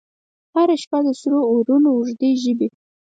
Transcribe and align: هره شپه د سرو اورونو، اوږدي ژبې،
هره 0.55 0.75
شپه 0.83 0.99
د 1.05 1.09
سرو 1.21 1.39
اورونو، 1.51 1.89
اوږدي 1.93 2.31
ژبې، 2.43 2.67